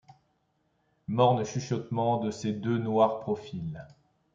Morne 1.07 1.45
chuchotement 1.45 2.17
de 2.17 2.31
ces 2.31 2.53
deux 2.53 2.79
noirs 2.79 3.19
profils! 3.19 3.85